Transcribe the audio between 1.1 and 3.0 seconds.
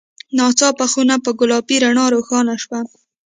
په ګلابي رڼا روښانه شوه.